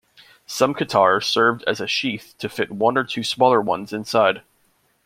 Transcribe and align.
Some 0.47 0.73
katar 0.73 1.23
served 1.23 1.63
as 1.67 1.79
a 1.79 1.85
sheath 1.85 2.33
to 2.39 2.49
fit 2.49 2.71
one 2.71 2.97
or 2.97 3.03
two 3.03 3.21
smaller 3.23 3.61
ones 3.61 3.93
inside. 3.93 4.41